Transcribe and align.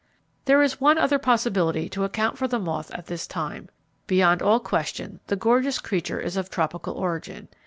There 0.45 0.63
is 0.63 0.81
one 0.81 0.97
other 0.97 1.19
possibility 1.19 1.87
to 1.89 2.03
account 2.03 2.35
for 2.35 2.47
the 2.47 2.57
moth 2.57 2.89
at 2.89 3.05
this 3.05 3.27
time. 3.27 3.69
Beyond 4.07 4.41
all 4.41 4.59
question 4.59 5.19
the 5.27 5.35
gorgeous 5.35 5.77
creature 5.77 6.19
is 6.19 6.35
of 6.37 6.49
tropical 6.49 6.95
origin. 6.95 7.49